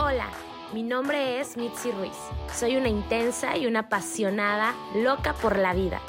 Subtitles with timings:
[0.00, 0.28] Hola,
[0.72, 2.14] mi nombre es Mitzi Ruiz.
[2.54, 6.00] Soy una intensa y una apasionada loca por la vida.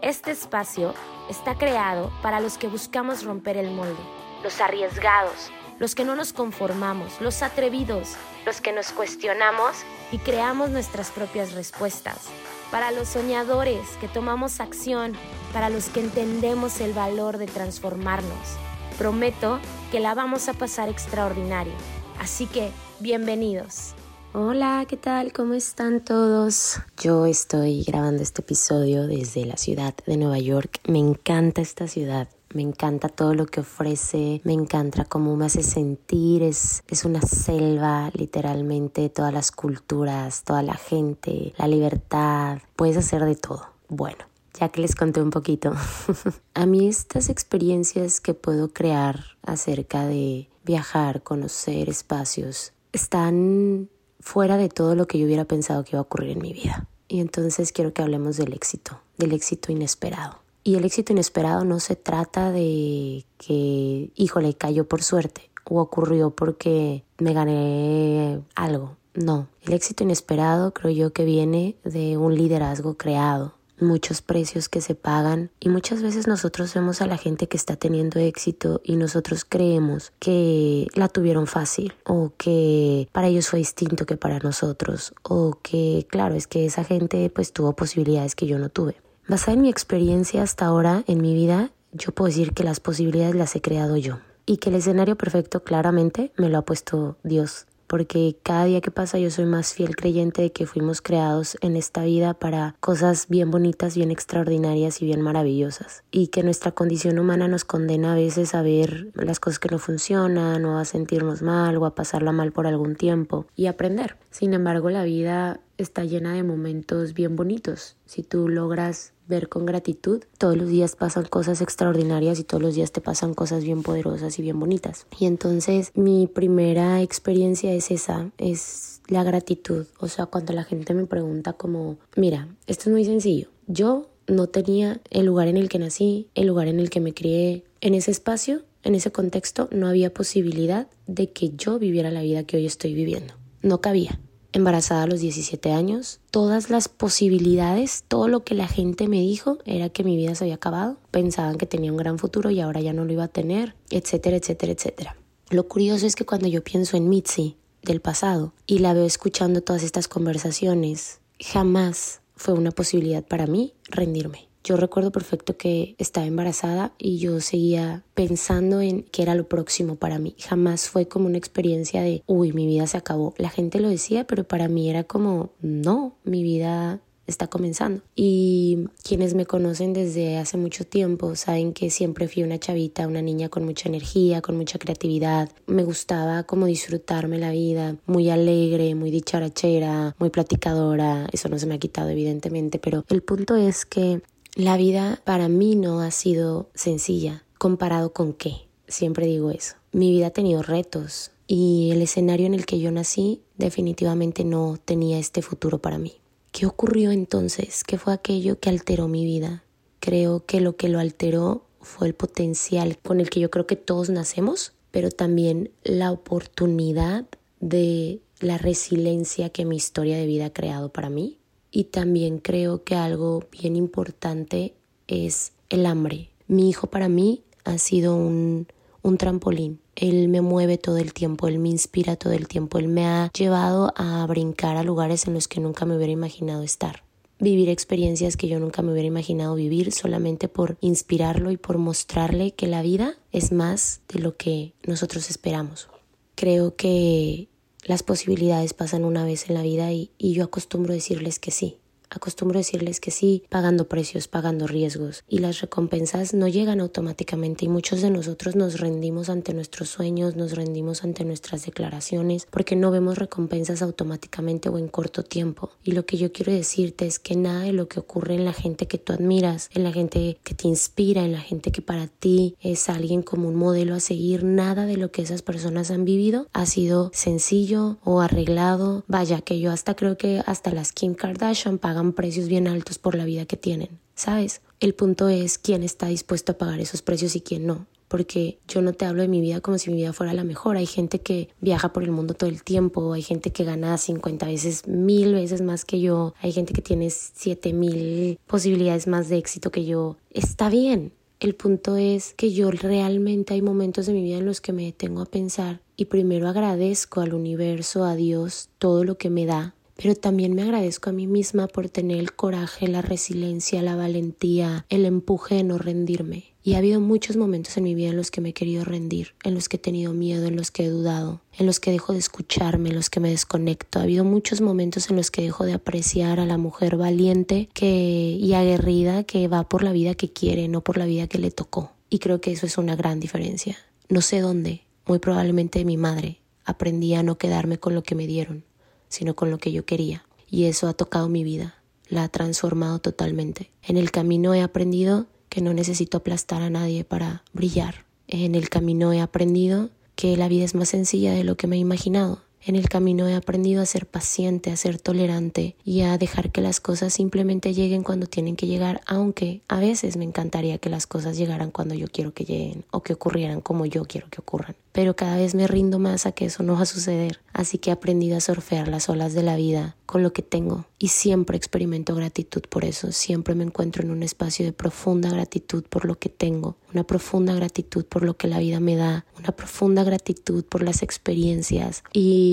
[0.00, 0.94] Este espacio
[1.28, 3.98] está creado para los que buscamos romper el molde,
[4.44, 5.50] los arriesgados,
[5.80, 8.14] los que no nos conformamos, los atrevidos,
[8.46, 9.72] los que nos cuestionamos
[10.12, 12.28] y creamos nuestras propias respuestas.
[12.70, 15.14] Para los soñadores que tomamos acción,
[15.52, 18.56] para los que entendemos el valor de transformarnos.
[18.98, 19.58] Prometo
[19.90, 21.74] que la vamos a pasar extraordinario.
[22.22, 22.70] Así que,
[23.00, 23.96] bienvenidos.
[24.32, 25.32] Hola, ¿qué tal?
[25.32, 26.76] ¿Cómo están todos?
[26.96, 30.78] Yo estoy grabando este episodio desde la ciudad de Nueva York.
[30.86, 32.28] Me encanta esta ciudad.
[32.54, 37.22] Me encanta todo lo que ofrece, me encanta cómo me hace sentir, es, es una
[37.22, 43.66] selva literalmente, todas las culturas, toda la gente, la libertad, puedes hacer de todo.
[43.88, 44.24] Bueno,
[44.58, 45.72] ya que les conté un poquito,
[46.54, 53.88] a mí estas experiencias que puedo crear acerca de viajar, conocer espacios, están
[54.20, 56.86] fuera de todo lo que yo hubiera pensado que iba a ocurrir en mi vida.
[57.08, 60.38] Y entonces quiero que hablemos del éxito, del éxito inesperado.
[60.64, 66.30] Y el éxito inesperado no se trata de que, híjole, cayó por suerte o ocurrió
[66.30, 68.96] porque me gané algo.
[69.14, 74.80] No, el éxito inesperado creo yo que viene de un liderazgo creado, muchos precios que
[74.80, 78.96] se pagan y muchas veces nosotros vemos a la gente que está teniendo éxito y
[78.96, 85.14] nosotros creemos que la tuvieron fácil o que para ellos fue distinto que para nosotros
[85.22, 88.96] o que claro es que esa gente pues tuvo posibilidades que yo no tuve.
[89.28, 93.34] Basada en mi experiencia hasta ahora en mi vida, yo puedo decir que las posibilidades
[93.34, 97.66] las he creado yo y que el escenario perfecto claramente me lo ha puesto Dios
[97.92, 101.76] porque cada día que pasa yo soy más fiel creyente de que fuimos creados en
[101.76, 106.02] esta vida para cosas bien bonitas, bien extraordinarias y bien maravillosas.
[106.10, 109.78] Y que nuestra condición humana nos condena a veces a ver las cosas que no
[109.78, 114.16] funcionan o a sentirnos mal o a pasarla mal por algún tiempo y aprender.
[114.30, 117.96] Sin embargo, la vida está llena de momentos bien bonitos.
[118.06, 122.74] Si tú logras ver con gratitud, todos los días pasan cosas extraordinarias y todos los
[122.74, 125.06] días te pasan cosas bien poderosas y bien bonitas.
[125.18, 129.86] Y entonces mi primera experiencia es esa, es la gratitud.
[129.98, 133.48] O sea, cuando la gente me pregunta como, mira, esto es muy sencillo.
[133.66, 137.14] Yo no tenía el lugar en el que nací, el lugar en el que me
[137.14, 142.22] crié, en ese espacio, en ese contexto, no había posibilidad de que yo viviera la
[142.22, 143.34] vida que hoy estoy viviendo.
[143.62, 144.20] No cabía
[144.52, 149.58] embarazada a los 17 años, todas las posibilidades, todo lo que la gente me dijo
[149.64, 152.80] era que mi vida se había acabado, pensaban que tenía un gran futuro y ahora
[152.80, 155.16] ya no lo iba a tener, etcétera, etcétera, etcétera.
[155.50, 159.60] Lo curioso es que cuando yo pienso en Mitzi del pasado y la veo escuchando
[159.60, 164.51] todas estas conversaciones, jamás fue una posibilidad para mí rendirme.
[164.64, 169.96] Yo recuerdo perfecto que estaba embarazada y yo seguía pensando en qué era lo próximo
[169.96, 170.36] para mí.
[170.38, 173.34] Jamás fue como una experiencia de, uy, mi vida se acabó.
[173.38, 178.02] La gente lo decía, pero para mí era como, no, mi vida está comenzando.
[178.14, 183.22] Y quienes me conocen desde hace mucho tiempo saben que siempre fui una chavita, una
[183.22, 185.50] niña con mucha energía, con mucha creatividad.
[185.66, 191.26] Me gustaba como disfrutarme la vida, muy alegre, muy dicharachera, muy platicadora.
[191.32, 194.20] Eso no se me ha quitado evidentemente, pero el punto es que
[194.54, 197.44] la vida para mí no ha sido sencilla.
[197.58, 198.68] ¿Comparado con qué?
[198.86, 199.76] Siempre digo eso.
[199.92, 204.78] Mi vida ha tenido retos y el escenario en el que yo nací definitivamente no
[204.84, 206.20] tenía este futuro para mí.
[206.50, 207.82] ¿Qué ocurrió entonces?
[207.82, 209.64] ¿Qué fue aquello que alteró mi vida?
[210.00, 213.76] Creo que lo que lo alteró fue el potencial con el que yo creo que
[213.76, 217.24] todos nacemos, pero también la oportunidad
[217.60, 221.38] de la resiliencia que mi historia de vida ha creado para mí
[221.72, 224.74] y también creo que algo bien importante
[225.08, 226.30] es el hambre.
[226.46, 228.68] Mi hijo para mí ha sido un,
[229.02, 229.80] un trampolín.
[229.96, 233.30] Él me mueve todo el tiempo, él me inspira todo el tiempo, él me ha
[233.32, 237.02] llevado a brincar a lugares en los que nunca me hubiera imaginado estar
[237.42, 242.52] vivir experiencias que yo nunca me hubiera imaginado vivir solamente por inspirarlo y por mostrarle
[242.52, 245.88] que la vida es más de lo que nosotros esperamos.
[246.36, 247.48] Creo que
[247.82, 251.78] las posibilidades pasan una vez en la vida y, y yo acostumbro decirles que sí.
[252.14, 257.68] Acostumbro decirles que sí, pagando precios, pagando riesgos, y las recompensas no llegan automáticamente y
[257.68, 262.90] muchos de nosotros nos rendimos ante nuestros sueños, nos rendimos ante nuestras declaraciones, porque no
[262.90, 265.70] vemos recompensas automáticamente o en corto tiempo.
[265.82, 268.52] Y lo que yo quiero decirte es que nada de lo que ocurre en la
[268.52, 272.08] gente que tú admiras, en la gente que te inspira, en la gente que para
[272.08, 276.04] ti es alguien como un modelo a seguir, nada de lo que esas personas han
[276.04, 279.04] vivido ha sido sencillo o arreglado.
[279.06, 283.14] Vaya, que yo hasta creo que hasta las Kim Kardashian pagan precios bien altos por
[283.14, 284.60] la vida que tienen, ¿sabes?
[284.80, 287.86] El punto es quién está dispuesto a pagar esos precios y quién no.
[288.12, 290.76] porque yo no te hablo de mi vida como si mi vida fuera la mejor.
[290.76, 294.44] Hay gente que viaja por el mundo todo el tiempo, hay gente que gana 50
[294.44, 299.38] veces, mil veces más que yo, hay gente que tiene 7 mil posibilidades más de
[299.38, 300.18] éxito que yo.
[300.30, 301.14] Está bien.
[301.40, 304.84] El punto es que yo realmente hay momentos de mi vida en los que me
[304.84, 309.74] detengo a pensar y primero agradezco al universo, a Dios, todo lo que me da,
[309.96, 314.86] pero también me agradezco a mí misma por tener el coraje, la resiliencia, la valentía,
[314.88, 316.52] el empuje de no rendirme.
[316.64, 319.34] Y ha habido muchos momentos en mi vida en los que me he querido rendir,
[319.42, 322.12] en los que he tenido miedo, en los que he dudado, en los que dejo
[322.12, 323.98] de escucharme, en los que me desconecto.
[323.98, 328.38] Ha habido muchos momentos en los que dejo de apreciar a la mujer valiente que,
[328.40, 331.50] y aguerrida que va por la vida que quiere, no por la vida que le
[331.50, 331.92] tocó.
[332.08, 333.76] Y creo que eso es una gran diferencia.
[334.08, 338.14] No sé dónde, muy probablemente de mi madre, aprendí a no quedarme con lo que
[338.14, 338.64] me dieron,
[339.12, 340.24] sino con lo que yo quería.
[340.48, 341.74] Y eso ha tocado mi vida,
[342.08, 343.70] la ha transformado totalmente.
[343.82, 348.06] En el camino he aprendido que no necesito aplastar a nadie para brillar.
[348.26, 351.76] En el camino he aprendido que la vida es más sencilla de lo que me
[351.76, 356.16] he imaginado en el camino he aprendido a ser paciente, a ser tolerante y a
[356.18, 360.78] dejar que las cosas simplemente lleguen cuando tienen que llegar, aunque a veces me encantaría
[360.78, 364.28] que las cosas llegaran cuando yo quiero que lleguen o que ocurrieran como yo quiero
[364.30, 364.76] que ocurran.
[364.92, 367.90] Pero cada vez me rindo más a que eso no va a suceder, así que
[367.90, 371.56] he aprendido a surfear las olas de la vida con lo que tengo y siempre
[371.56, 376.18] experimento gratitud por eso, siempre me encuentro en un espacio de profunda gratitud por lo
[376.18, 380.64] que tengo, una profunda gratitud por lo que la vida me da, una profunda gratitud
[380.64, 382.51] por las experiencias y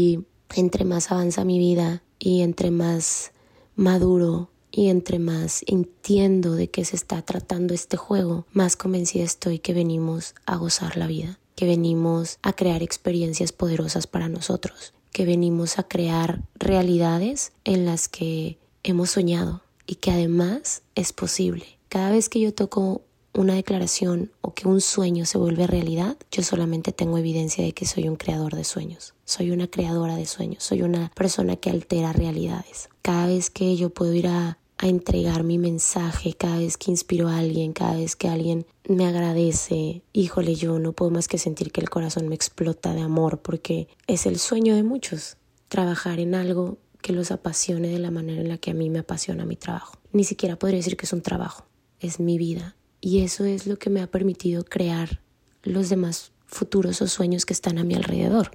[0.55, 3.31] entre más avanza mi vida y entre más
[3.75, 9.59] maduro y entre más entiendo de qué se está tratando este juego, más convencida estoy
[9.59, 15.25] que venimos a gozar la vida, que venimos a crear experiencias poderosas para nosotros, que
[15.25, 21.65] venimos a crear realidades en las que hemos soñado y que además es posible.
[21.89, 23.01] Cada vez que yo toco
[23.33, 27.85] una declaración o que un sueño se vuelve realidad, yo solamente tengo evidencia de que
[27.85, 29.13] soy un creador de sueños.
[29.25, 32.89] Soy una creadora de sueños, soy una persona que altera realidades.
[33.01, 37.27] Cada vez que yo puedo ir a, a entregar mi mensaje, cada vez que inspiro
[37.27, 41.71] a alguien, cada vez que alguien me agradece, híjole, yo no puedo más que sentir
[41.71, 45.37] que el corazón me explota de amor porque es el sueño de muchos,
[45.67, 48.99] trabajar en algo que los apasione de la manera en la que a mí me
[48.99, 49.95] apasiona mi trabajo.
[50.11, 51.65] Ni siquiera podría decir que es un trabajo,
[51.99, 55.21] es mi vida, y eso es lo que me ha permitido crear
[55.63, 58.51] los demás futuros o sueños que están a mi alrededor.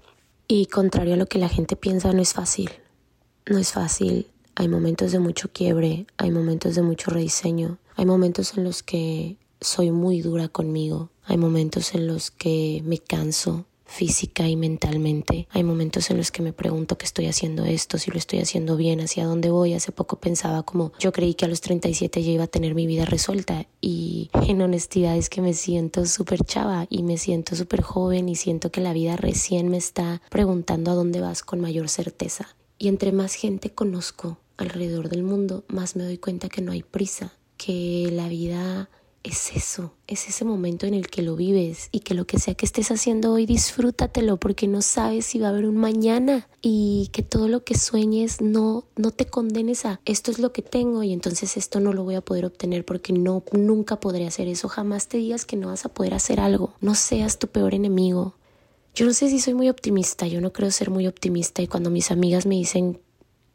[0.46, 2.70] Y contrario a lo que la gente piensa, no es fácil.
[3.46, 4.28] No es fácil.
[4.56, 9.36] Hay momentos de mucho quiebre, hay momentos de mucho rediseño, hay momentos en los que
[9.60, 15.46] soy muy dura conmigo, hay momentos en los que me canso, física y mentalmente.
[15.50, 18.76] Hay momentos en los que me pregunto qué estoy haciendo esto, si lo estoy haciendo
[18.76, 19.74] bien, hacia dónde voy.
[19.74, 22.86] Hace poco pensaba como yo creí que a los 37 ya iba a tener mi
[22.86, 27.82] vida resuelta y en honestidad es que me siento súper chava y me siento súper
[27.82, 31.88] joven y siento que la vida recién me está preguntando a dónde vas con mayor
[31.88, 32.56] certeza.
[32.78, 36.82] Y entre más gente conozco alrededor del mundo, más me doy cuenta que no hay
[36.82, 38.88] prisa, que la vida
[39.24, 42.54] es eso, es ese momento en el que lo vives y que lo que sea
[42.54, 47.08] que estés haciendo hoy disfrútatelo porque no sabes si va a haber un mañana y
[47.10, 51.02] que todo lo que sueñes no no te condenes a esto es lo que tengo
[51.02, 54.68] y entonces esto no lo voy a poder obtener porque no nunca podré hacer eso,
[54.68, 58.36] jamás te digas que no vas a poder hacer algo, no seas tu peor enemigo.
[58.94, 61.90] Yo no sé si soy muy optimista, yo no creo ser muy optimista y cuando
[61.90, 63.00] mis amigas me dicen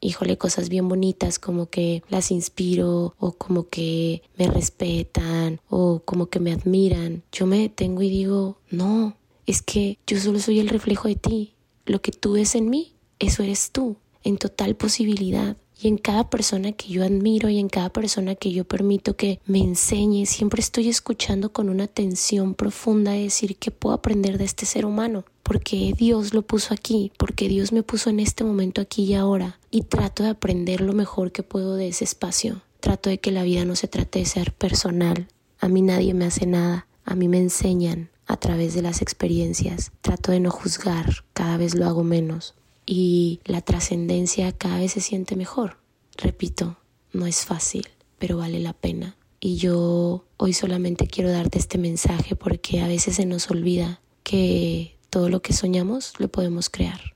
[0.02, 6.28] híjole, cosas bien bonitas como que las inspiro o como que me respetan o como
[6.28, 9.16] que me admiran, yo me detengo y digo, no,
[9.46, 11.54] es que yo solo soy el reflejo de ti.
[11.86, 15.58] Lo que tú ves en mí, eso eres tú, en total posibilidad.
[15.82, 19.40] Y en cada persona que yo admiro y en cada persona que yo permito que
[19.46, 24.46] me enseñe, siempre estoy escuchando con una atención profunda de decir que puedo aprender de
[24.46, 28.82] este ser humano porque Dios lo puso aquí, porque Dios me puso en este momento
[28.82, 32.62] aquí y ahora, y trato de aprender lo mejor que puedo de ese espacio.
[32.82, 35.28] Trato de que la vida no se trate de ser personal.
[35.60, 39.92] A mí nadie me hace nada, a mí me enseñan a través de las experiencias.
[40.02, 42.54] Trato de no juzgar, cada vez lo hago menos.
[42.92, 45.78] Y la trascendencia cada vez se siente mejor.
[46.18, 46.78] Repito,
[47.14, 49.16] no es fácil, pero vale la pena.
[49.40, 54.98] Y yo hoy solamente quiero darte este mensaje porque a veces se nos olvida que
[55.12, 57.14] todo lo que soñamos lo podemos crear,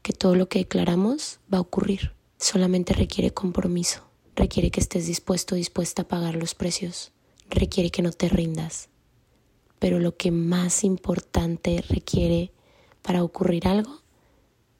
[0.00, 2.12] que todo lo que declaramos va a ocurrir.
[2.38, 4.00] Solamente requiere compromiso,
[4.34, 7.12] requiere que estés dispuesto o dispuesta a pagar los precios,
[7.50, 8.88] requiere que no te rindas.
[9.78, 12.50] Pero lo que más importante requiere
[13.02, 14.01] para ocurrir algo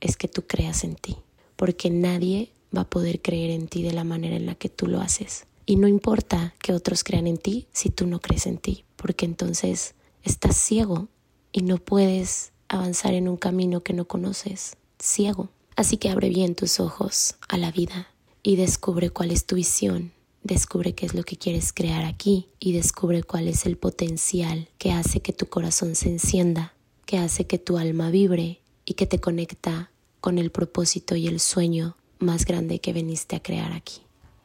[0.03, 1.17] es que tú creas en ti,
[1.57, 4.89] porque nadie va a poder creer en ti de la manera en la que tú
[4.89, 5.47] lo haces.
[5.65, 9.25] Y no importa que otros crean en ti si tú no crees en ti, porque
[9.25, 9.95] entonces
[10.25, 11.09] estás ciego
[11.53, 15.51] y no puedes avanzar en un camino que no conoces, ciego.
[15.77, 18.09] Así que abre bien tus ojos a la vida
[18.43, 22.73] y descubre cuál es tu visión, descubre qué es lo que quieres crear aquí y
[22.73, 26.75] descubre cuál es el potencial que hace que tu corazón se encienda,
[27.07, 29.92] que hace que tu alma vibre y que te conecta
[30.23, 34.03] con el propósito y el sueño más grande que veniste a crear aquí.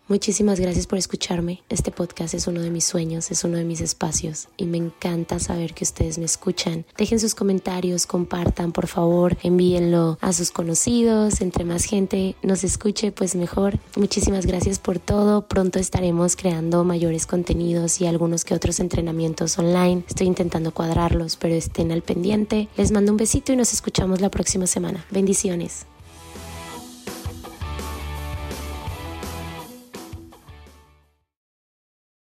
[0.10, 1.64] Muchísimas gracias por escucharme.
[1.68, 5.38] Este podcast es uno de mis sueños, es uno de mis espacios y me encanta
[5.38, 6.86] saber que ustedes me escuchan.
[6.98, 11.42] Dejen sus comentarios, compartan, por favor, envíenlo a sus conocidos.
[11.42, 13.80] Entre más gente nos escuche, pues mejor.
[13.98, 15.46] Muchísimas gracias por todo.
[15.46, 20.04] Pronto estaremos creando mayores contenidos y algunos que otros entrenamientos online.
[20.08, 22.70] Estoy intentando cuadrarlos, pero estén al pendiente.
[22.78, 25.06] Les mando un besito y nos escuchamos la próxima semana.
[25.12, 25.86] Bendiciones.